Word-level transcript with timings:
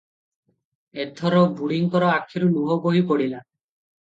ଏଥର 1.03 1.41
ବୁଢ଼ୀଙ୍କର 1.59 2.09
ଆଖିରୁ 2.15 2.49
ଲୁହ 2.57 2.73
ବୋହି 2.89 3.05
ପଡ଼ିଲା। 3.13 3.45